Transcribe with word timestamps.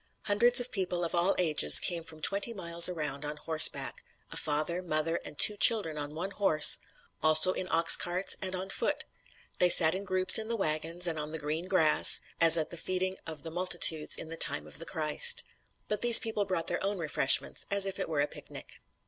Hundreds 0.23 0.59
of 0.59 0.71
people 0.71 1.03
of 1.05 1.13
all 1.13 1.35
ages 1.37 1.79
came 1.79 2.03
from 2.03 2.19
twenty 2.19 2.53
miles 2.55 2.89
around 2.89 3.23
on 3.23 3.37
horseback 3.37 4.03
a 4.31 4.35
father, 4.35 4.81
mother 4.81 5.17
and 5.23 5.37
two 5.37 5.55
children 5.55 5.95
on 5.95 6.15
one 6.15 6.31
horse 6.31 6.79
also 7.21 7.53
in 7.53 7.67
oxcarts, 7.67 8.35
and 8.41 8.55
on 8.55 8.67
foot. 8.71 9.05
They 9.59 9.69
sat 9.69 9.93
in 9.93 10.03
groups 10.03 10.39
in 10.39 10.47
the 10.47 10.55
wagons, 10.55 11.05
and 11.05 11.19
on 11.19 11.29
the 11.29 11.37
green 11.37 11.67
grass, 11.67 12.19
as 12.39 12.57
at 12.57 12.71
the 12.71 12.77
feeding 12.77 13.15
of 13.27 13.43
the 13.43 13.51
multitudes 13.51 14.17
in 14.17 14.29
the 14.29 14.37
time 14.37 14.65
of 14.65 14.79
the 14.79 14.87
Christ. 14.87 15.43
But 15.87 16.01
these 16.01 16.17
people 16.17 16.45
brought 16.45 16.65
their 16.65 16.83
own 16.83 16.97
refreshments 16.97 17.67
as 17.69 17.85
if 17.85 17.99
it 17.99 18.09
were 18.09 18.21
a 18.21 18.27
picnic. 18.27 18.79